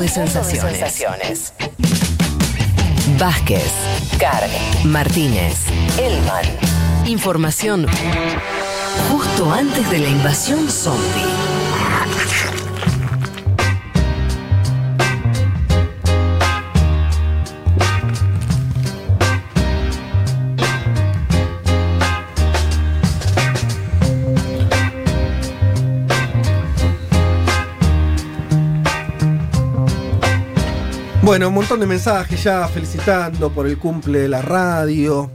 [0.00, 1.52] de sensaciones.
[3.18, 3.70] Vázquez,
[4.18, 4.50] Carg,
[4.84, 5.66] Martínez,
[5.98, 6.44] Elman.
[7.04, 7.86] Información
[9.10, 11.49] justo antes de la invasión zombie.
[31.30, 35.30] Bueno, un montón de mensajes ya felicitando por el cumple de la radio.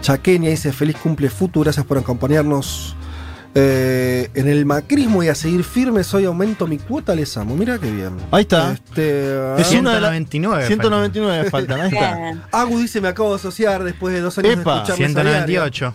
[0.00, 2.96] Chaqueña dice feliz cumple Futu, gracias por acompañarnos
[3.54, 6.14] eh, en el macrismo y a seguir firmes.
[6.14, 7.54] Hoy aumento mi cuota, les amo.
[7.56, 8.16] Mira qué bien.
[8.30, 8.72] Ahí está.
[8.72, 10.66] Este, Es una de las 199.
[10.66, 12.48] 199 faltan, ahí está.
[12.50, 15.70] Agu dice me acabo de asociar después de dos años Epa, de escucharles a diario".
[15.70, 15.94] 198.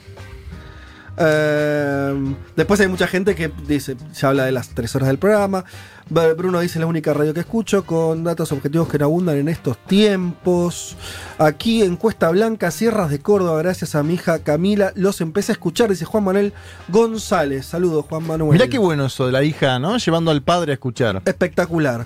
[1.20, 5.66] Eh, después hay mucha gente que dice, ya habla de las tres horas del programa.
[6.10, 9.78] Bruno dice la única radio que escucho con datos objetivos que no abundan en estos
[9.86, 10.96] tiempos.
[11.38, 15.54] Aquí en Cuesta Blanca, Sierras de Córdoba, gracias a mi hija Camila, los empecé a
[15.54, 16.54] escuchar, dice Juan Manuel
[16.88, 17.66] González.
[17.66, 18.54] Saludos, Juan Manuel.
[18.54, 19.98] Mirá qué bueno eso de la hija, ¿no?
[19.98, 21.22] Llevando al padre a escuchar.
[21.26, 22.06] Espectacular.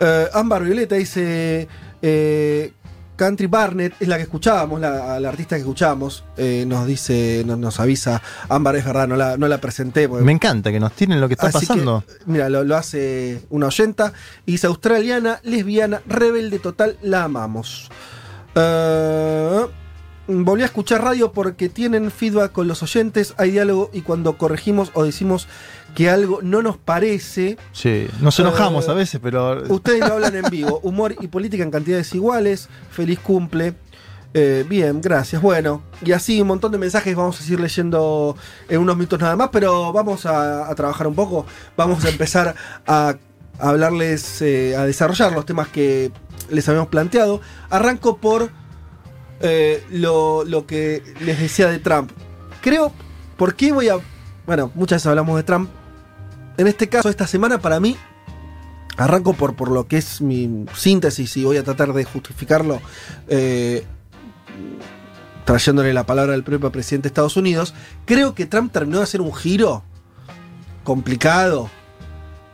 [0.00, 1.68] Eh, Ámbar Violeta dice.
[2.02, 2.72] eh,
[3.16, 6.24] Country Barnett es la que escuchábamos, la, la artista que escuchábamos.
[6.36, 8.22] eh, nos dice, nos, nos avisa.
[8.48, 10.08] Ámbar es verdad, no la, no la presenté.
[10.08, 12.04] porque- Me encanta que nos tienen lo que está Así pasando.
[12.06, 14.12] que, mira, lo, lo hace una oyenta.
[14.44, 17.88] Y dice australiana, lesbiana, rebelde total, la amamos.
[18.54, 19.66] Eh,
[20.28, 24.90] volví a escuchar radio porque tienen feedback con los oyentes, hay diálogo y cuando corregimos
[24.94, 25.46] o decimos
[25.94, 29.62] que algo no nos parece, Sí, nos enojamos Eh, a veces, pero.
[29.68, 30.80] ustedes lo hablan en vivo.
[30.82, 32.68] Humor y política en cantidades iguales.
[32.90, 33.74] Feliz cumple.
[34.34, 35.40] Eh, bien, gracias.
[35.40, 38.36] Bueno, y así un montón de mensajes vamos a seguir leyendo
[38.68, 41.46] en unos minutos nada más, pero vamos a, a trabajar un poco.
[41.76, 42.54] Vamos a empezar
[42.86, 43.14] a,
[43.58, 46.12] a hablarles, eh, a desarrollar los temas que
[46.50, 47.40] les habíamos planteado.
[47.70, 48.50] Arranco por
[49.40, 52.10] eh, lo, lo que les decía de Trump.
[52.60, 52.92] Creo,
[53.36, 53.98] ¿por qué voy a...
[54.46, 55.70] Bueno, muchas veces hablamos de Trump.
[56.56, 57.96] En este caso, esta semana para mí
[58.96, 62.80] Arranco por, por lo que es mi síntesis y voy a tratar de justificarlo
[63.28, 63.84] eh,
[65.44, 67.74] trayéndole la palabra del propio presidente de Estados Unidos.
[68.06, 69.84] Creo que Trump terminó de hacer un giro
[70.82, 71.68] complicado,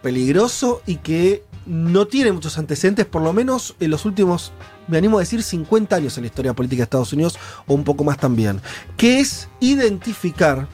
[0.03, 4.53] peligroso y que no tiene muchos antecedentes, por lo menos en los últimos,
[4.89, 7.85] me animo a decir, 50 años en la historia política de Estados Unidos o un
[7.85, 8.61] poco más también,
[8.97, 10.69] que es identificar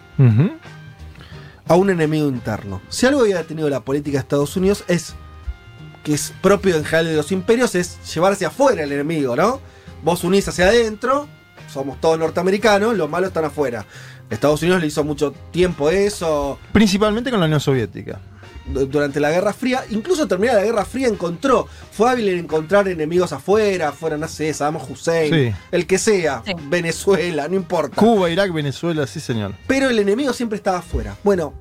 [1.66, 2.80] a un enemigo interno.
[2.88, 5.14] Si algo había tenido la política de Estados Unidos es
[6.02, 9.60] que es propio en general de los imperios, es llevar hacia afuera el enemigo, ¿no?
[10.02, 11.28] Vos unís hacia adentro,
[11.72, 13.84] somos todos norteamericanos, los malos están afuera.
[14.30, 18.20] Estados Unidos le hizo mucho tiempo eso Principalmente con la Unión Soviética.
[18.72, 19.84] Du- durante la Guerra Fría.
[19.90, 24.52] Incluso terminada la Guerra Fría encontró, fue hábil en encontrar enemigos afuera, fuera, no sé,
[24.54, 25.52] Saddam Hussein, Sí.
[25.72, 26.52] el que sea, Sí.
[26.68, 27.96] Venezuela, no importa.
[27.96, 29.54] Cuba, Irak, Venezuela, sí, señor.
[29.66, 31.16] Pero el enemigo siempre estaba afuera.
[31.24, 31.52] Bueno,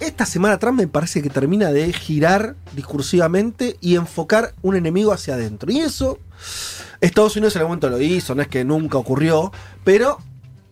[0.00, 5.34] esta semana Trump me parece que termina de girar discursivamente y enfocar un enemigo hacia
[5.34, 5.70] adentro.
[5.72, 6.18] Y eso,
[7.00, 9.52] Estados Unidos en algún momento lo hizo, no es que nunca ocurrió,
[9.84, 10.18] pero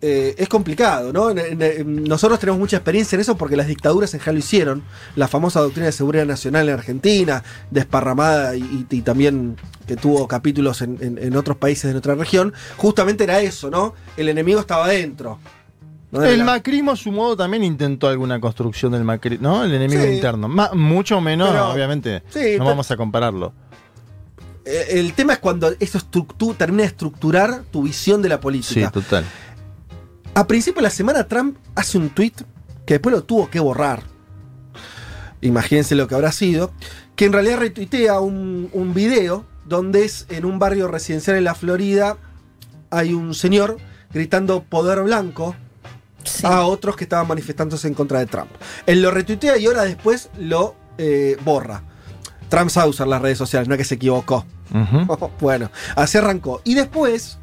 [0.00, 1.30] eh, es complicado, ¿no?
[1.84, 4.82] Nosotros tenemos mucha experiencia en eso porque las dictaduras en general lo hicieron.
[5.16, 9.56] La famosa doctrina de seguridad nacional en Argentina, desparramada y, también
[9.86, 13.94] que tuvo capítulos en, en- en otros países de nuestra región, justamente era eso, ¿no?
[14.16, 15.38] El enemigo estaba adentro.
[16.12, 19.64] El la- macrismo a su modo también intentó alguna construcción del macrismo, ¿no?
[19.64, 20.08] El enemigo Sí.
[20.10, 20.48] interno.
[20.48, 22.22] Ma- mucho menos, Pero- obviamente.
[22.30, 23.52] Sí, no vamos a compararlo.
[24.64, 25.98] Eh, El tema es cuando eso
[26.56, 28.90] termina de estructurar tu visión de la Sí, política.
[28.90, 29.24] total.
[30.38, 32.30] A principio de la semana Trump hace un tweet
[32.86, 34.04] que después lo tuvo que borrar.
[35.40, 36.70] Imagínense lo que habrá sido.
[37.16, 41.56] Que en realidad retuitea un, un video donde es en un barrio residencial en la
[41.56, 42.18] Florida.
[42.90, 43.78] Hay un señor
[44.14, 45.56] gritando poder blanco
[46.22, 46.46] Sí.
[46.46, 48.50] a otros que estaban manifestándose en contra de Trump.
[48.86, 51.82] Él lo retuitea y horas después lo eh, borra.
[52.48, 54.46] Trump sabe usar las redes sociales, no es que se equivocó.
[55.40, 56.60] Bueno, así arrancó.
[56.62, 57.38] Y después,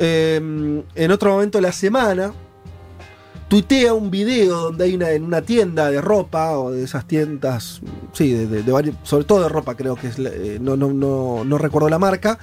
[0.00, 2.32] eh, en otro momento de la semana,
[3.48, 7.80] tuitea un video donde hay una, en una tienda de ropa, o de esas tiendas,
[8.12, 11.98] sí, de, sobre todo de ropa creo que eh, no, no, no, no recuerdo la
[11.98, 12.38] marca,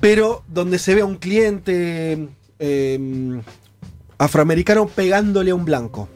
[0.00, 3.40] pero donde se ve a un cliente eh,
[4.18, 6.08] afroamericano pegándole a un blanco.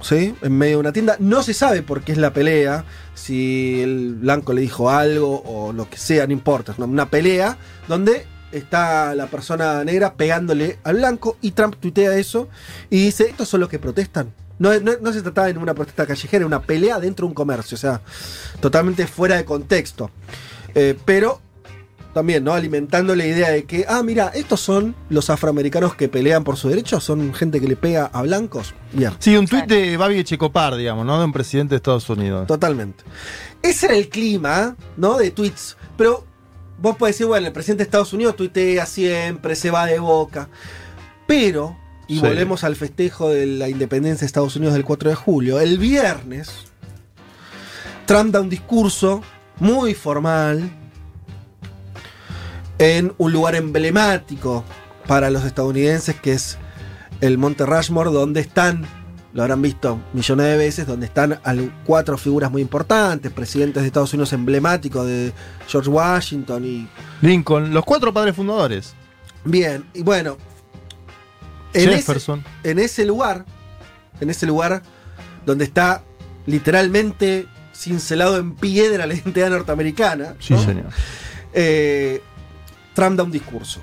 [0.00, 0.34] ¿Sí?
[0.42, 1.16] En medio de una tienda.
[1.20, 2.84] No se sabe por qué es la pelea.
[3.14, 6.72] Si el blanco le dijo algo o lo que sea, no importa.
[6.72, 7.56] Es una pelea
[7.86, 12.48] donde está la persona negra pegándole al blanco y Trump tuitea eso
[12.90, 14.32] y dice, estos son los que protestan.
[14.58, 17.74] No, no- no se trataba de una protesta callejera, una pelea dentro de un comercio,
[17.74, 18.00] o sea,
[18.60, 20.10] totalmente fuera de contexto.
[20.74, 21.40] Eh, pero
[22.14, 22.52] también, ¿no?
[22.52, 26.70] Alimentando la idea de que, ah, mira, estos son los afroamericanos que pelean por sus
[26.70, 28.74] derechos, son gente que le pega a blancos.
[28.92, 31.18] Bien, Sí, un tuit de Babi Echecopar, digamos, ¿no?
[31.18, 32.46] De un presidente de Estados Unidos.
[32.46, 33.02] totalmente.
[33.62, 35.16] Ese era el clima, ¿no?
[35.16, 35.76] De tweets.
[35.96, 36.26] Pero
[36.82, 40.48] vos podés decir, bueno, el presidente de Estados Unidos tuitea siempre, se va de boca.
[41.26, 41.76] Pero,
[42.08, 42.20] y Sí.
[42.20, 46.50] volvemos al festejo de la independencia de Estados Unidos del 4 de julio, el viernes,
[48.06, 49.22] Trump da un discurso
[49.60, 50.70] muy formal
[52.78, 54.64] en un lugar emblemático
[55.06, 56.58] para los estadounidenses, que es
[57.20, 58.84] el Monte Rushmore, donde están,
[59.34, 61.40] lo habrán visto millones de veces, donde están
[61.84, 65.32] cuatro figuras muy importantes, presidentes de Estados Unidos emblemáticos de
[65.68, 66.88] George Washington y
[67.22, 68.94] Lincoln, los cuatro padres fundadores.
[69.44, 70.36] Bien, y bueno,
[71.72, 72.44] en ese, Jefferson.
[72.62, 73.44] en ese lugar,
[74.20, 74.82] en ese lugar
[75.46, 76.02] donde está
[76.46, 80.62] literalmente cincelado en piedra la identidad norteamericana, Sí, ¿no?
[80.62, 80.86] señor.
[81.54, 82.22] eh,
[82.94, 83.80] Trump da un discurso.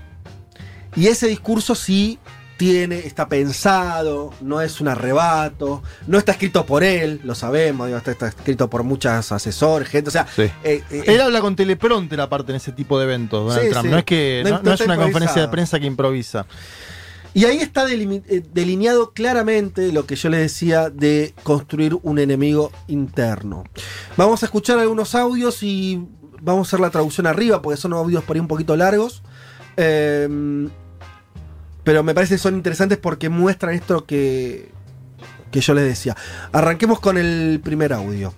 [0.95, 2.19] Y ese discurso sí
[2.59, 7.97] tiene, está pensado, no es un arrebato, no está escrito por él, lo sabemos, digo,
[7.97, 10.41] está, está escrito por muchos asesores, gente, o sea, Sí.
[10.65, 13.85] eh, eh, Él habla con teleprompter aparte en ese tipo de eventos, Donald Sí, Trump.
[13.85, 13.91] sí.
[13.91, 16.45] No es que No- no, no no es una conferencia de prensa que improvisa.
[17.33, 22.73] Y ahí está eh, delineado claramente lo que yo les decía de construir un enemigo
[22.89, 23.63] interno.
[24.17, 26.05] Vamos a escuchar algunos audios y
[26.41, 29.23] vamos a hacer la traducción arriba porque son audios por ahí un poquito largos.
[29.77, 30.27] Eh,
[31.83, 34.69] pero me parece que son interesantes porque muestran esto que,
[35.51, 36.15] que yo les decía.
[36.51, 38.33] Arranquemos con el primer audio.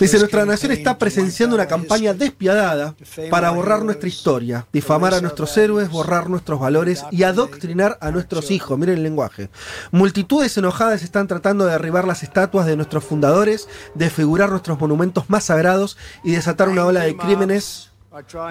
[0.00, 2.94] Dice, nuestra nación está presenciando una campaña despiadada
[3.30, 8.50] para borrar nuestra historia, difamar a nuestros héroes, borrar nuestros valores y adoctrinar a nuestros
[8.50, 8.78] hijos.
[8.78, 9.50] Miren el lenguaje.
[9.90, 15.44] Multitudes enojadas están tratando de derribar las estatuas de nuestros fundadores, desfigurar nuestros monumentos más
[15.44, 17.90] sagrados y desatar una ola de crímenes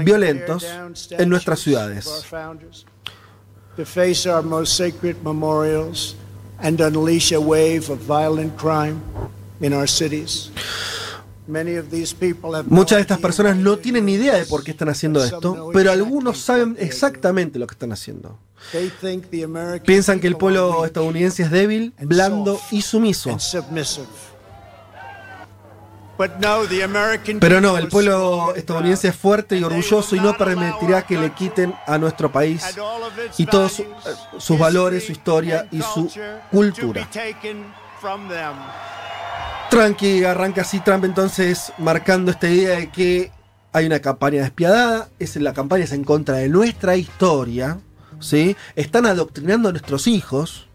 [0.03, 0.65] violentos
[1.11, 2.09] en nuestras ciudades.
[12.67, 15.91] Muchas de estas personas no tienen ni idea de por qué están haciendo esto, pero
[15.91, 18.37] algunos saben exactamente lo que están haciendo.
[19.85, 23.29] Piensan que el pueblo estadounidense es débil, blando y sumiso.
[23.31, 24.07] and submissive.
[24.07, 26.02] But no, the American
[27.39, 31.73] Pero no, el pueblo estadounidense es fuerte y orgulloso y no permitirá que le quiten
[31.87, 32.63] a nuestro país
[33.37, 33.85] y todos su-
[34.39, 36.07] sus valores, su historia y su
[36.51, 37.01] cultura.
[39.69, 43.31] Tranqui, arranca así Trump entonces marcando esta idea de que
[43.71, 47.79] hay una campaña despiadada, es la campaña es en contra de nuestra historia,
[48.19, 48.55] ¿sí?
[48.75, 50.67] Están adoctrinando a nuestros hijos.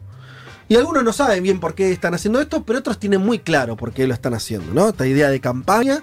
[0.69, 3.76] Y algunos no saben bien por qué están haciendo esto, pero otros tienen muy claro
[3.76, 4.91] por qué lo están haciendo, ¿no?
[4.91, 6.03] Esta idea de campaña,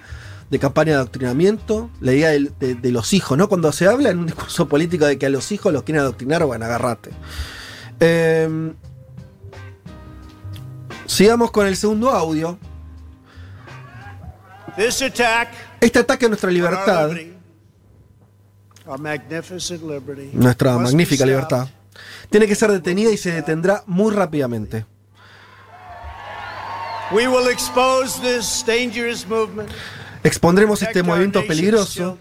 [0.49, 3.47] de campaña de adoctrinamiento, la idea de, de los hijos, ¿no?
[3.47, 6.43] Cuando se habla en un discurso político de que a los hijos los quieren adoctrinar,
[6.45, 7.11] bueno, agarrate.
[7.99, 8.73] Eh,
[11.05, 12.57] sigamos con el segundo audio.
[15.79, 17.11] Este ataque a nuestra libertad,
[20.33, 21.67] nuestra magnífica libertad,
[22.29, 24.85] tiene que ser detenida y se detendrá muy rápidamente.
[27.11, 29.69] We will expose this dangerous movement.
[30.23, 32.17] Expondremos este movimiento peligroso,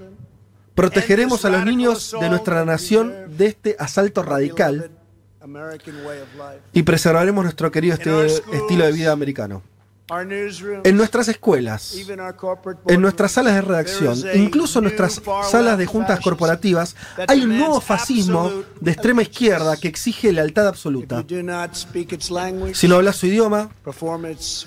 [0.75, 4.91] protegeremos a los niños de nuestra nación de este asalto radical
[6.73, 9.63] y preservaremos nuestro querido este- estilo de vida americano.
[10.07, 11.97] En nuestras escuelas,
[12.89, 16.95] en nuestras salas de redacción, incluso en nuestras salas de juntas corporativas,
[17.27, 21.25] hay un nuevo fascismo de extrema izquierda que exige lealtad absoluta.
[22.75, 23.71] Si no hablas su idioma,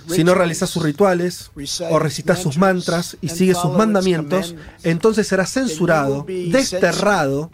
[0.08, 1.52] si no realizas sus rituales
[1.92, 7.52] o recitas sus mantras y sigues sus mandamientos, entonces serás censurado, desterrado,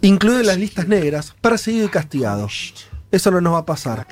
[0.00, 2.48] incluido en las listas negras, perseguido y castigado.
[3.10, 4.06] Eso no nos va a pasar.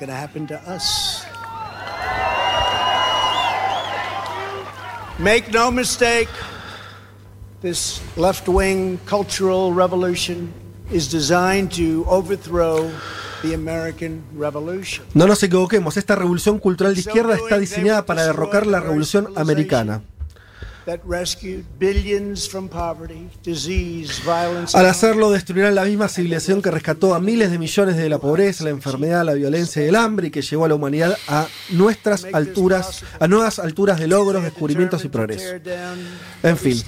[5.21, 6.29] Make no mistake,
[7.61, 10.51] this left wing cultural revolution
[10.91, 12.89] is designed to overthrow
[13.43, 15.05] the American Revolution.
[15.13, 20.01] No nos equivoquemos, esta revolución cultural de izquierda está diseñada para derrocar la revolución americana.
[24.73, 28.63] Al hacerlo, destruirán la misma civilización que rescató a miles de millones de la pobreza,
[28.63, 32.25] la enfermedad, la violencia y el hambre y que llevó a la humanidad a nuestras
[32.33, 35.55] alturas, a nuevas alturas de logros, descubrimientos y progreso.
[36.43, 36.81] En fin,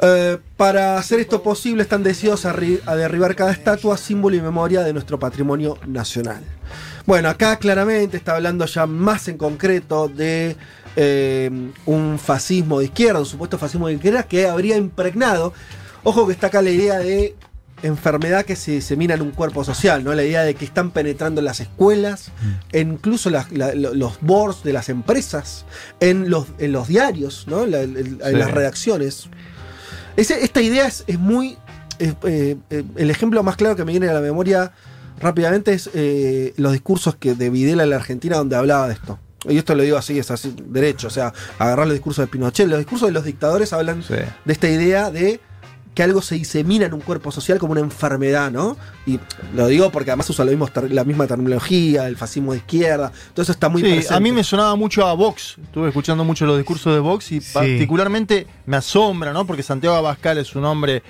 [0.00, 4.92] eh, para hacer esto posible están decididos a derribar cada estatua, símbolo y memoria de
[4.92, 6.42] nuestro patrimonio nacional.
[7.06, 10.56] Bueno, acá claramente está hablando ya más en concreto de
[11.00, 11.48] eh,
[11.86, 15.52] un fascismo de izquierda, un supuesto fascismo de izquierda que habría impregnado.
[16.02, 17.36] Ojo que está acá la idea de
[17.84, 20.12] enfermedad que se disemina en un cuerpo social, ¿no?
[20.12, 22.32] La idea de que están penetrando en las escuelas,
[22.72, 25.64] en incluso las- la- lo- los boards de las empresas,
[26.00, 27.64] en los, en los diarios, ¿no?
[27.66, 28.32] La- en Sí.
[28.32, 29.28] las redacciones.
[30.16, 31.56] Ese- esta idea es, es muy.
[32.00, 34.72] es, eh, eh, el ejemplo más claro que me viene a la memoria
[35.20, 39.18] rápidamente es eh, los discursos que de Videla en la Argentina donde hablaba de esto.
[39.48, 41.06] Y esto lo digo así, es así, derecho.
[41.08, 42.68] O sea, agarrar los discursos de Pinochet.
[42.68, 44.14] Los discursos de los dictadores hablan Sí.
[44.44, 45.40] de esta idea de
[45.94, 48.76] que algo se disemina en un cuerpo social como una enfermedad, ¿no?
[49.04, 49.18] Y
[49.56, 53.10] lo digo porque además usa lo mismo ter- la misma terminología, el fascismo de izquierda,
[53.34, 54.14] todo eso está muy Sí, presente.
[54.14, 55.56] a mí me sonaba mucho a Vox.
[55.60, 57.50] Estuve escuchando mucho los discursos de Vox y Sí.
[57.52, 59.44] particularmente me asombra, ¿no?
[59.44, 61.02] Porque Santiago Abascal es un hombre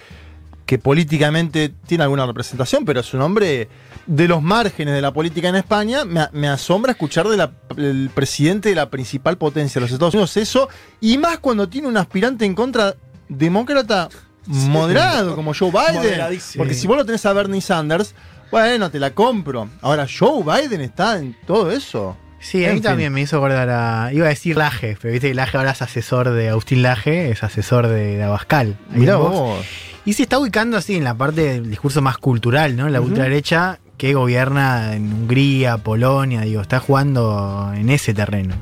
[0.69, 3.71] que políticamente tiene alguna representación, pero es un hombre
[4.07, 6.05] de los márgenes de la política en España.
[6.05, 10.69] Me, me asombra escuchar del presidente de la principal potencia de los Estados Unidos eso,
[11.01, 12.95] y más cuando tiene un aspirante en contra
[13.31, 14.11] demócrata
[14.45, 16.39] moderado, como Joe Biden.
[16.59, 18.15] Porque si vos lo tenés a Bernie Sanders,
[18.51, 19.71] bueno, te la compro.
[19.81, 22.15] Ahora, Joe Biden está en todo eso.
[22.41, 24.13] Sí, a mí también me hizo acordar a.
[24.13, 27.43] Iba a decir Laje, pero viste que Laje ahora es asesor de Agustín Laje, es
[27.43, 28.77] asesor de, de Abascal.
[28.91, 29.65] Mirá vos.
[30.05, 32.89] Y se está ubicando así en la parte del discurso más cultural, ¿no?
[32.89, 38.55] La ultraderecha que gobierna en Hungría, Polonia, digo, está jugando en ese terreno.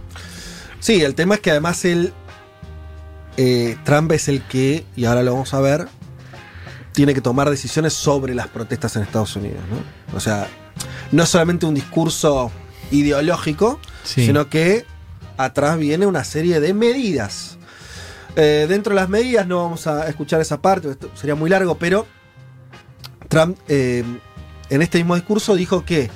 [0.80, 2.12] Sí, el tema es que además él.
[3.36, 5.86] eh, Trump es el que, y ahora lo vamos a ver,
[6.92, 10.16] tiene que tomar decisiones sobre las protestas en Estados Unidos, ¿no?
[10.16, 10.48] O sea,
[11.12, 12.50] no es solamente un discurso
[12.90, 14.26] ideológico, Sí.
[14.26, 14.84] sino que
[15.36, 17.58] atrás viene una serie de medidas.
[18.36, 21.76] Eh, dentro de las medidas no vamos a escuchar esa parte, esto sería muy largo,
[21.78, 22.06] pero
[23.28, 24.04] Trump eh,
[24.70, 26.10] en este mismo discurso dijo que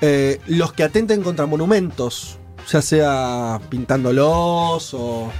[0.00, 2.38] eh, los que atenten contra monumentos,
[2.70, 5.30] ya sea pintándolos o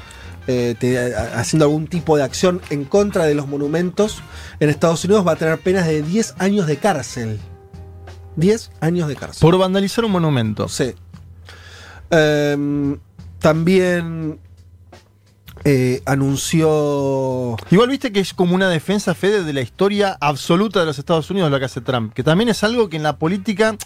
[0.46, 4.22] eh, te- haciendo algún tipo de acción en contra de los monumentos,
[4.60, 7.38] en Estados Unidos va a tener penas de 10 años de cárcel.
[8.38, 9.40] 10 años de cárcel.
[9.40, 10.68] Por vandalizar un monumento.
[10.68, 10.94] Sí.
[12.10, 12.98] Em,
[13.38, 14.38] también
[15.64, 17.56] eh, anunció.
[17.70, 21.30] Igual viste que es como una defensa, Fede, de la historia absoluta de los Estados
[21.30, 22.12] Unidos lo que hace Trump.
[22.14, 23.76] Que también es algo que en la política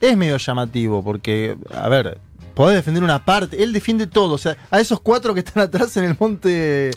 [0.00, 2.18] es medio llamativo, porque, a ver,
[2.54, 4.34] podés defender una parte, él defiende todo.
[4.34, 6.90] O sea, a esos cuatro que están atrás en el monte,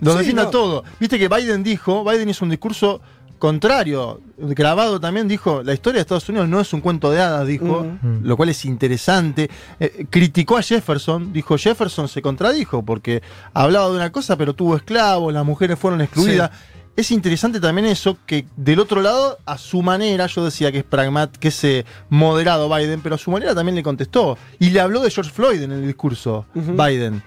[0.00, 0.50] los Sí, defiende no.
[0.50, 0.84] todo.
[1.00, 3.00] Viste que Biden dijo, Biden hizo un discurso
[3.38, 7.46] contrario, grabado también, dijo, la historia de Estados Unidos no es un cuento de hadas,
[7.46, 7.84] dijo.
[7.84, 8.24] Mm.
[8.24, 9.50] lo cual es interesante.
[9.80, 13.22] Eh, criticó a Jefferson, dijo Jefferson se contradijo porque
[13.54, 16.50] hablaba de una cosa pero tuvo esclavos, las mujeres fueron excluidas.
[16.96, 20.84] Es interesante también eso, que del otro lado, a su manera, yo decía que es
[20.84, 24.38] pragmat, que es eh, moderado Biden, pero a su manera también le contestó.
[24.58, 26.46] Y le habló de George Floyd en el discurso.
[26.54, 27.22] Biden.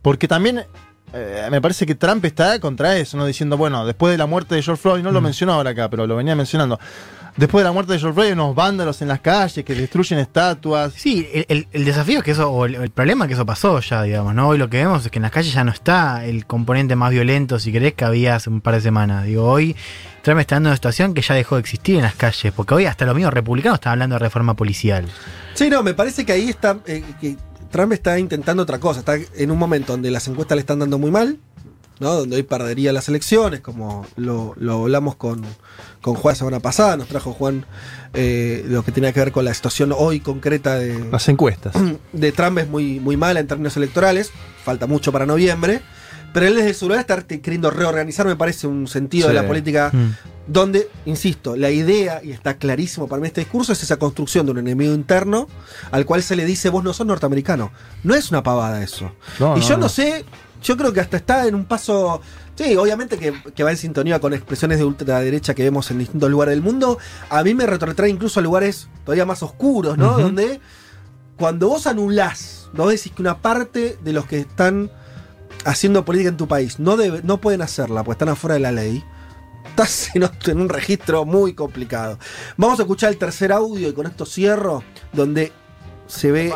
[0.00, 0.64] Porque también
[1.12, 3.26] eh, me parece que Trump está contra eso, ¿no?
[3.26, 6.06] Diciendo, bueno, después de la muerte de George Floyd, no lo mencionó ahora acá, pero
[6.06, 6.78] lo venía mencionando.
[7.36, 10.18] Después de la muerte de George Floyd, hay unos vándalos en las calles que destruyen
[10.18, 10.92] estatuas.
[10.94, 13.46] Sí, el, el- el desafío es que eso, o el, el problema es que eso
[13.46, 14.48] pasó ya, digamos, ¿no?
[14.48, 17.10] Hoy lo que vemos es que en las calles ya no está el componente más
[17.12, 19.24] violento, si querés, que había hace un par de semanas.
[19.24, 19.76] Digo, hoy
[20.22, 22.86] Trump está en una situación que ya dejó de existir en las calles, porque hoy
[22.86, 25.06] hasta los mismos republicanos están hablando de reforma policial.
[25.54, 26.78] Sí, no, me parece que ahí está.
[26.86, 27.36] eh, que
[27.70, 29.00] Trump está intentando otra cosa.
[29.00, 31.38] Está en un momento donde las encuestas le están dando muy mal,
[32.00, 32.14] ¿no?
[32.14, 35.42] Donde hoy perdería las elecciones, como lo, lo hablamos con,
[36.00, 36.96] con Juan la semana pasada.
[36.96, 37.64] Nos trajo Juan
[38.14, 41.74] eh, lo que tenía que ver con la situación hoy concreta de, Las encuestas.
[42.12, 44.30] de Trump es muy, muy mala en términos electorales,
[44.64, 45.80] falta mucho para noviembre,
[46.32, 49.90] pero él desde su lugar está queriendo reorganizar, me parece, un sentido de la política
[49.92, 50.10] Mm.
[50.52, 54.52] Donde, insisto, la idea, y está clarísimo para mí este discurso, es esa construcción de
[54.52, 55.46] un enemigo interno
[55.92, 57.70] al cual se le dice vos no sos norteamericano.
[58.02, 59.12] No es una pavada eso.
[59.38, 59.82] No, y no, yo no.
[59.82, 59.88] no.
[59.88, 60.24] sé,
[60.62, 62.20] yo creo que hasta está en un paso...
[62.56, 66.28] Sí, obviamente que, que va en sintonía con expresiones de ultraderecha que vemos en distintos
[66.30, 66.98] lugares del mundo.
[67.30, 70.18] A mí me retrotrae incluso a lugares todavía más oscuros, ¿no?
[70.18, 70.60] Donde
[71.38, 74.90] cuando vos anulás, vos decís que una parte de los que están
[75.64, 78.72] haciendo política en tu país no, debe- no pueden hacerla porque están afuera de la
[78.72, 79.02] ley,
[79.64, 82.18] estás en, un registro muy complicado.
[82.56, 85.52] Vamos a escuchar el tercer audio y con esto cierro, donde
[86.06, 86.52] se ve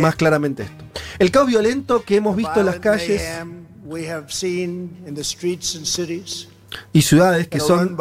[0.00, 0.84] más claramente esto.
[1.18, 3.22] El caos violento que hemos visto en las calles
[6.92, 7.96] y ciudades que son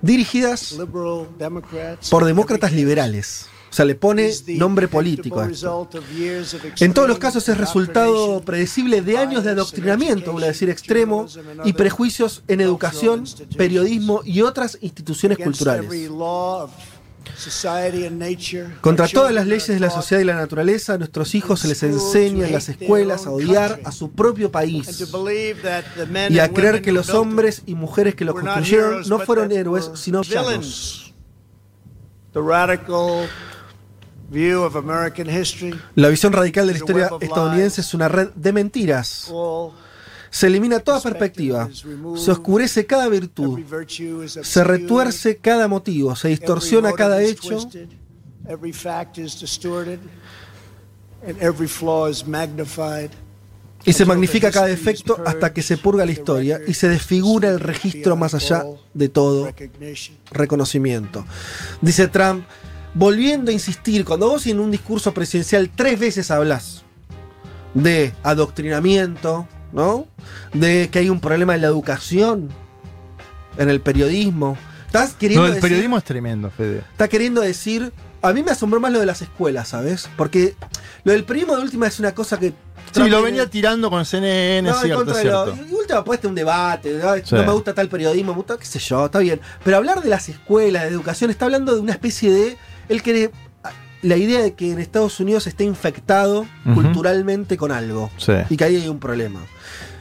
[0.00, 0.76] dirigidas
[2.10, 3.46] por demócratas liberales.
[3.72, 5.88] O sea, le pone nombre político a esto.
[6.78, 11.26] En todos los casos es resultado predecible de años de adoctrinamiento, voy a decir extremo,
[11.64, 13.24] y prejuicios en educación,
[13.56, 15.90] periodismo y otras instituciones culturales.
[18.82, 21.82] Contra todas las leyes de la sociedad y la naturaleza, a nuestros hijos se les
[21.82, 25.02] enseña en las escuelas a odiar a su propio país
[26.28, 30.20] y a creer que los hombres y mujeres que lo construyeron no fueron héroes, sino
[30.20, 31.14] villanos.
[35.94, 39.32] La visión radical de la historia estadounidense es una red de mentiras.
[40.30, 41.68] Se elimina toda perspectiva,
[42.16, 43.60] se oscurece cada virtud,
[44.42, 47.58] se retuerce cada motivo, se distorsiona cada hecho.
[48.48, 50.00] Every fact is distorted.
[51.24, 53.10] And every flaw is magnified.
[53.84, 57.60] y se magnifica cada defecto hasta que se purga la historia y se desfigura el
[57.60, 59.52] registro más allá de todo
[60.30, 61.24] reconocimiento.
[61.80, 62.44] Dice Trump,
[62.94, 66.82] volviendo a insistir, cuando vos en un discurso presidencial tres veces hablas
[67.74, 70.06] de adoctrinamiento, ¿no?
[70.52, 72.50] De que hay un problema en la educación,
[73.58, 74.56] en el periodismo.
[74.86, 76.78] Estás queriendo No, el decir- periodismo es tremendo, Fede.
[76.92, 77.92] está queriendo decir.
[78.24, 80.08] A mí me asombró más lo de las escuelas, ¿sabes?
[80.16, 80.54] Porque
[81.02, 82.52] lo del periodismo de última es una cosa que.
[82.92, 85.64] Sí, lo venía tirando con CNN, no, cierto, contra lo- cierto.
[85.68, 87.14] y última puesta un debate, ¿no?
[87.16, 87.34] Sí.
[87.34, 89.40] no me gusta tal periodismo, me gusta, qué sé yo, está bien.
[89.64, 92.56] Pero hablar de las escuelas, de educación, está hablando de una especie de.
[92.92, 93.30] Él quiere.
[94.02, 96.44] La idea de que en Estados Unidos esté infectado
[96.74, 98.10] culturalmente con algo.
[98.16, 98.32] Sí.
[98.50, 99.40] Y que ahí hay un problema.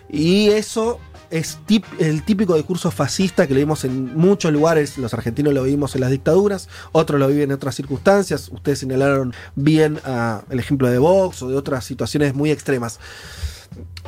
[0.10, 4.98] Y eso es tip- el típico discurso fascista que lo vimos en muchos lugares.
[4.98, 8.50] Los argentinos lo vimos en las dictaduras, otros lo viven en otras circunstancias.
[8.52, 13.00] Ustedes señalaron bien ah, el ejemplo de Vox o de otras situaciones muy extremas.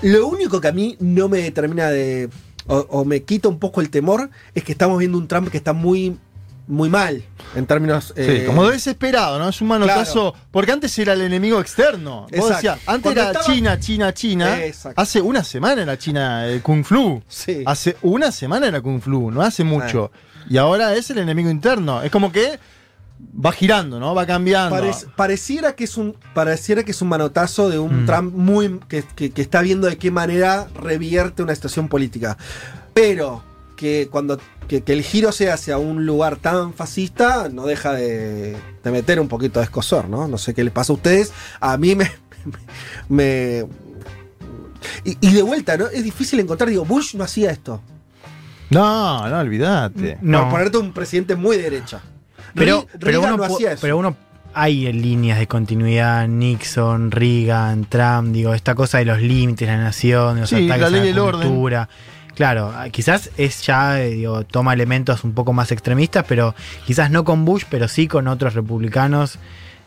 [0.01, 2.29] Lo único que a mí no me termina de.
[2.67, 5.57] o, o me quita un poco el temor es que estamos viendo un Trump que
[5.57, 6.17] está muy.
[6.67, 7.23] Muy mal.
[7.55, 8.13] En términos.
[8.15, 9.49] Sí, eh, como desesperado, ¿no?
[9.49, 10.33] Es un manotazo.
[10.51, 12.27] Porque antes era el enemigo externo.
[12.37, 14.63] Vos decías, antes Cuando era estaba- China, China, China.
[14.65, 15.01] Exacto.
[15.01, 17.21] Hace una semana era China el Kung Flu.
[17.27, 17.63] Sí.
[17.65, 20.11] Hace una semana era Kung Flu, no hace mucho.
[20.49, 22.01] Y ahora es el enemigo interno.
[22.01, 22.59] Es como que
[23.45, 24.13] va girando, ¿no?
[24.15, 24.75] Va cambiando.
[24.75, 28.05] Parec- pareciera que es un pareciera que es un manotazo de un Mm.
[28.05, 32.37] Trump muy que, que- que está viendo de qué manera revierte una situación política
[32.93, 33.43] pero
[33.83, 38.55] que cuando que, que el giro sea hacia un lugar tan fascista no deja de,
[38.83, 41.31] de meter un poquito de escosor no no sé qué les pasa a ustedes.
[41.59, 42.09] A mí me
[43.09, 43.65] me
[45.05, 47.81] y, y de vuelta no es difícil encontrar digo Bush no hacía esto.
[48.69, 50.17] No, no, olvídate.
[50.21, 50.41] No.
[50.43, 52.01] por ponerte un presidente muy de derecha.
[52.55, 53.81] Pero, Re- pero, uno, no hacía eso.
[53.81, 54.15] pero uno
[54.55, 59.81] hay líneas de continuidad, Nixon, Reagan, Trump, digo, esta cosa de los límites de la
[59.83, 61.41] nación, de los Sí, ataques la a ley la del orden.
[62.35, 67.11] Claro, ah, quizás es ya, eh, digo, toma elementos un poco más extremistas, pero quizás
[67.11, 69.37] no con Bush, pero sí con otros republicanos.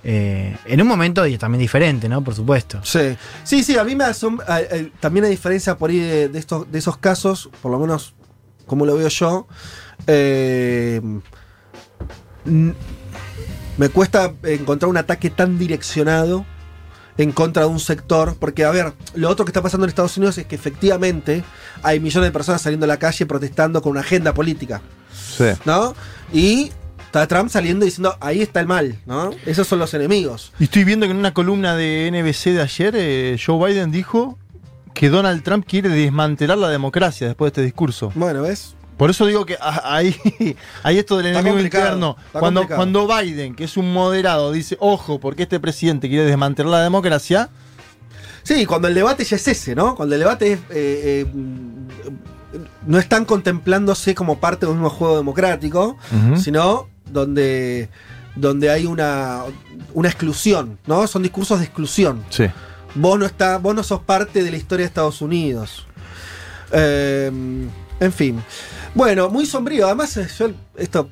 [0.05, 2.23] eh, en un momento también diferente, ¿no?
[2.23, 2.79] Por supuesto.
[2.85, 4.61] Sí, sí, sí, a mí me asombra.
[4.61, 8.15] eh, también hay diferencia por ahí de, estos, de esos casos, por lo menos
[8.67, 9.49] como lo veo yo.
[13.79, 16.47] me cuesta encontrar un ataque tan direccionado
[17.19, 20.17] en contra de un sector, porque a ver, lo otro que está pasando en Estados
[20.17, 21.43] Unidos es que efectivamente
[21.83, 24.83] hay millones de personas saliendo a la calle protestando con una agenda política,
[25.37, 25.45] Sí.
[25.65, 25.95] ¿no?
[26.33, 26.71] Y
[27.07, 29.31] está Trump saliendo diciendo, ahí está el mal, ¿no?
[29.47, 30.53] Esos son los enemigos.
[30.59, 34.39] Y estoy viendo que en una columna de NBC de ayer, eh, Joe Biden dijo
[34.95, 38.13] que Donald Trump quiere desmantelar la democracia después de este discurso.
[38.15, 38.76] Bueno, ¿ves?
[38.97, 40.17] Por eso digo que ahí,
[40.83, 42.17] ahí esto del Está enemigo interno.
[42.33, 42.79] Cuando, complicado.
[42.79, 47.51] cuando Biden, que es un moderado, dice, ojo, porque este presidente quiere desmantelar la democracia,
[48.47, 49.97] Sí, cuando el debate ya es ese, ¿no?
[49.97, 51.27] Cuando el debate es, eh, eh,
[52.87, 55.97] no están contemplándose como parte de un mismo juego democrático,
[56.37, 57.89] sino donde,
[58.37, 59.43] donde hay una,
[59.95, 61.09] una exclusión, ¿no?
[61.09, 62.25] Son discursos de exclusión.
[62.31, 62.47] sí.
[62.99, 65.86] Vos no, está, vos no sos parte de la historia de Estados Unidos.
[66.73, 67.31] Eh,
[68.01, 68.43] en fin.
[68.95, 69.87] Bueno, muy sombrío.
[69.87, 71.09] Además, eh, yo esto,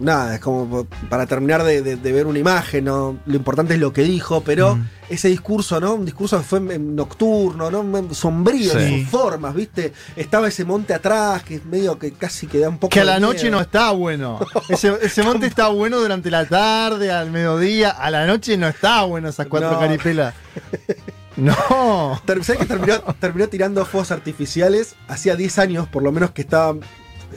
[0.00, 3.18] nada, es como para terminar de, de- de ver una imagen, ¿no?
[3.26, 4.88] Lo importante es lo que dijo, pero Mm.
[5.08, 5.94] ese discurso, ¿no?
[5.94, 8.14] Un discurso que fue en- nocturno, ¿no?
[8.14, 9.00] Sombrío en Sí.
[9.02, 9.92] sus formas, ¿viste?
[10.16, 13.04] Estaba ese monte atrás, que es medio que casi que da un poco Que a
[13.04, 13.56] la noche miedo.
[13.56, 14.38] no está bueno.
[14.68, 17.90] Ese, ese monte está bueno durante la tarde, al mediodía.
[17.90, 19.78] A la noche no está bueno esas cuatro No.
[19.80, 20.34] caripelas.
[21.38, 22.20] No.
[22.26, 24.96] ¿Sabes que terminó, terminó tirando fuegos artificiales?
[25.06, 26.80] Hacía 10 años, por lo menos, que estaban.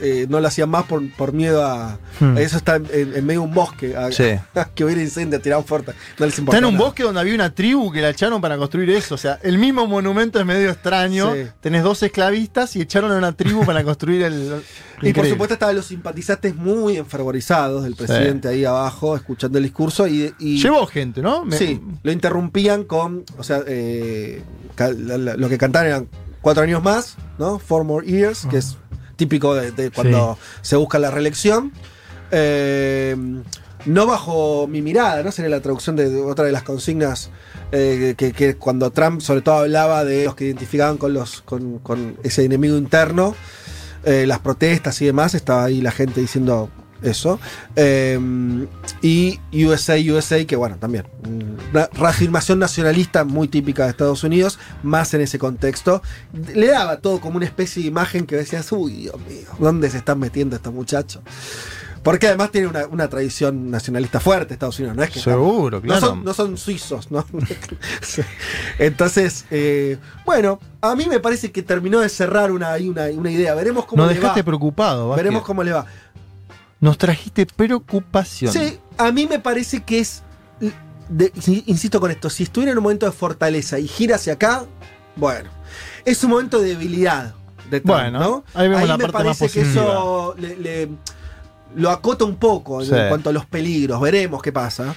[0.00, 1.98] Eh, no lo hacían más por, por miedo a.
[2.20, 2.38] Hmm.
[2.38, 3.96] Eso está en, en medio de un bosque.
[3.96, 4.24] a- Sí.
[4.74, 5.92] que hubiera incendio, tiraban fuerte.
[6.18, 6.84] No les Está en un nada.
[6.86, 9.14] bosque donde había una tribu que la echaron para construir eso.
[9.14, 11.34] O sea, el mismo monumento es medio extraño.
[11.34, 11.46] Sí.
[11.60, 14.62] Tenés dos esclavistas y echaron a una tribu para construir el.
[15.02, 20.06] Y por supuesto estaban los simpatizantes muy enfervorizados del presidente ahí abajo, escuchando el discurso.
[20.06, 21.44] Y, y- Llevó gente, ¿no?
[21.44, 23.24] Me- Sí, lo interrumpían con.
[23.36, 24.42] O sea, eh,
[25.36, 26.08] lo que cantaban eran
[26.40, 27.58] cuatro años más, ¿no?
[27.58, 28.76] Four more years, que es
[29.22, 31.72] típico de, de cuando se busca la reelección.
[32.32, 33.14] Eh,
[33.86, 35.30] no bajo mi mirada, ¿no?
[35.30, 37.30] Sería la traducción de, de otra de las consignas
[37.72, 41.78] eh, que, que cuando Trump sobre todo hablaba de los que identificaban con, los, con,
[41.78, 43.34] con ese enemigo interno,
[44.04, 46.68] eh, las protestas y demás, estaba ahí la gente diciendo
[47.02, 47.38] eso.
[47.76, 48.18] Eh,
[49.00, 51.06] y USA, USA, que bueno, también.
[51.72, 56.02] Una reafirmación nacionalista muy típica de Estados Unidos, más en ese contexto.
[56.54, 59.98] Le daba todo como una especie de imagen que decías, uy, Dios mío, ¿dónde se
[59.98, 61.22] están metiendo estos muchachos?
[62.02, 66.00] Porque además tiene una, una tradición nacionalista fuerte Estados Unidos, ¿no es que Seguro, claro.
[66.00, 67.24] son, no son suizos, ¿no?
[68.78, 73.54] Entonces, eh, bueno, a mí me parece que terminó de cerrar una, una, una idea.
[73.54, 74.44] Veremos cómo Nos le dejaste va.
[74.44, 75.24] preocupado, Vázquez.
[75.24, 75.86] Veremos cómo le va.
[76.82, 78.52] Nos trajiste preocupación.
[78.52, 80.22] Sí, a mí me parece que es.
[81.08, 81.32] de-
[81.66, 84.64] insisto con esto, si estuviera en un momento de fortaleza y gira hacia acá,
[85.16, 85.48] bueno,
[86.04, 87.34] es un momento de debilidad.
[87.70, 88.44] De Trump, Bueno, ¿no?
[88.54, 90.88] ahí vemos la me parte más parece que eso le, le-
[91.76, 93.98] lo acota un poco en cuanto a los peligros.
[94.00, 94.94] Veremos qué pasa.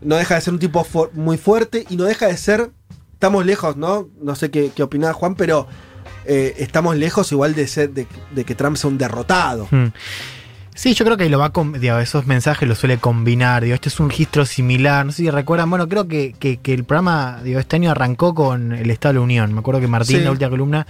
[0.00, 2.70] No deja de ser un tipo muy fuerte y no deja de ser.
[3.12, 4.08] Estamos lejos, ¿no?
[4.22, 5.66] No sé qué, qué opinaba Juan, pero
[6.24, 9.68] eh, estamos lejos igual de ser de, de que Trump sea un derrotado.
[9.70, 9.86] Mm.
[10.78, 13.64] Sí, yo creo que lo va digo, esos mensajes los suele combinar.
[13.64, 15.04] Digo, este es un registro similar.
[15.04, 18.32] No sé si recuerdan, bueno, creo que, que- que el programa, digo, este año arrancó
[18.32, 19.52] con el Estado de la Unión.
[19.52, 20.22] Me acuerdo que Martín, Sí.
[20.22, 20.86] la última columna.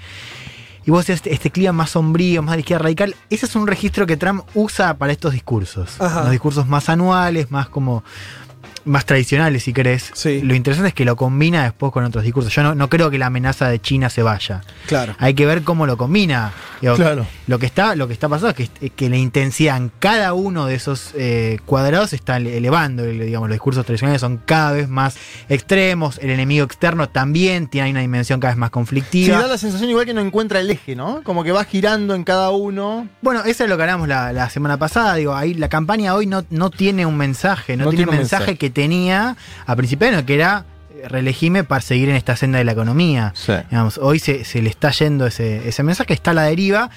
[0.85, 3.17] Y vos decías, este, este clima más sombrío, más de izquierda radical.
[3.31, 5.99] Ese es un registro que Trump usa para estos discursos.
[6.03, 6.21] Ajá.
[6.21, 8.05] Los discursos más anuales, más como.
[8.89, 10.11] Más tradicionales, si querés.
[10.15, 10.41] Sí.
[10.43, 12.53] Lo interesante es que lo combina después con otros discursos.
[12.55, 14.63] Yo no, no creo que la amenaza de China se vaya.
[14.87, 15.15] Claro.
[15.19, 16.53] Hay que ver cómo lo combina.
[16.81, 17.27] Digo, Claro.
[17.47, 20.67] Lo que está, lo que está pasando es que, que la intensidad en cada uno
[20.67, 23.05] de esos eh, cuadrados se está ele- elevando.
[23.05, 25.17] El- Digamos, los discursos tradicionales son cada vez más
[25.49, 26.19] extremos.
[26.19, 29.41] El enemigo externo también tiene una dimensión cada vez más Sí, conflictiva.
[29.41, 31.23] da la sensación igual que no encuentra el eje, ¿no?
[31.25, 33.09] Como que va girando en cada uno.
[33.23, 35.15] Bueno, eso es lo que hablamos la, la semana pasada.
[35.17, 38.43] Digo, ahí la campaña hoy no, no tiene un mensaje, no, No tiene un mensaje,
[38.47, 38.59] mensaje.
[38.59, 39.37] que tenía
[39.67, 40.65] a año, que era
[40.95, 43.33] eh, reelegime para seguir en esta senda de la economía.
[43.35, 43.55] Sí.
[43.71, 46.91] Digamos, hoy se, se le está yendo ese, ese mensaje, está a la deriva.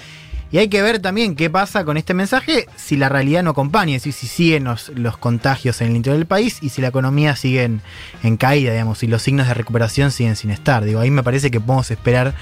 [0.52, 3.96] Y hay que ver también qué pasa con este mensaje si la realidad no acompaña,
[3.96, 6.88] es decir, si siguen los, los contagios en el interior del país y si la
[6.88, 7.80] economía sigue en,
[8.22, 10.84] en caída, digamos, y los signos de recuperación siguen sin estar.
[10.84, 12.34] Digo, ahí me parece que podemos esperar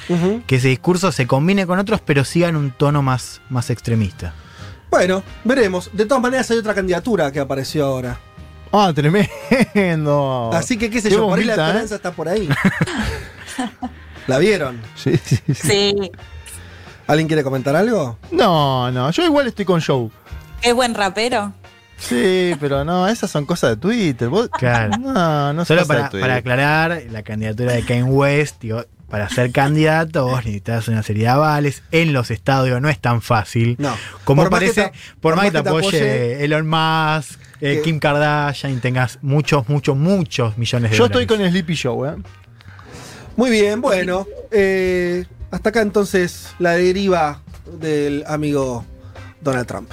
[0.47, 4.35] que ese discurso se combine con otros, pero siga en un tono más, más extremista.
[4.91, 5.89] Bueno, veremos.
[5.93, 8.19] De todas maneras hay otra candidatura que apareció ahora.
[8.73, 10.51] Ah, tremendo.
[10.53, 11.57] Así que qué sé Qué yo, por ahí la ¿eh?
[11.61, 12.49] esperanza está por ahí.
[14.27, 14.81] ¿La vieron?
[14.95, 15.55] Sí, sí, sí.
[15.55, 16.11] Sí,
[17.07, 18.19] ¿Alguien quiere comentar algo?
[18.31, 20.09] No, no, yo igual estoy con Joe.
[20.63, 21.53] es buen rapero.
[21.99, 24.29] Sí, pero no, esas son cosas de Twitter.
[24.29, 24.97] Vos- Claro.
[24.99, 26.21] No, no Solo para, de Twitter.
[26.29, 31.25] para aclarar, la candidatura de Kanye West, digo, para ser candidato vos necesitas una serie
[31.25, 31.83] de avales.
[31.91, 33.77] En los estados digo, no es tan fácil.
[33.79, 33.95] No.
[34.25, 38.73] Como Por más parece, por más que te apoye, Elon Musk, eh, que- Kim Kardashian,
[38.73, 41.23] y tengas muchos, muchos, muchos millones de Yo dólares.
[41.23, 42.15] estoy con Sleepy Joe, ¿eh?
[43.37, 44.27] Muy bien, bueno.
[44.51, 47.41] eh, hasta acá entonces la deriva
[47.81, 48.85] del amigo
[49.41, 49.91] Donald Trump.